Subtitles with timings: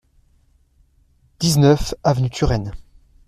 [1.39, 2.71] dix-neuf avenue Turenne